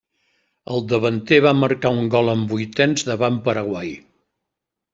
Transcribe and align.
El 0.75 0.79
davanter 0.93 1.39
va 1.47 1.51
marcar 1.59 1.91
un 1.97 2.09
gol 2.17 2.33
en 2.35 2.43
vuitens 2.55 3.07
davant 3.11 3.41
Paraguai. 3.51 3.95